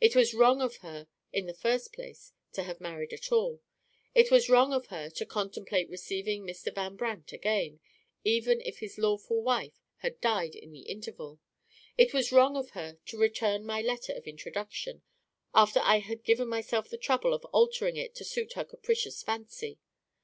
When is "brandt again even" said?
6.96-8.60